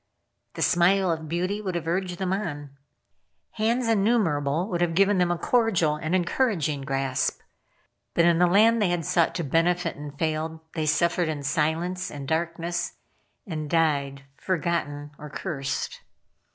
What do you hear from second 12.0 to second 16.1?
and darkness, and died forgotten or cursed.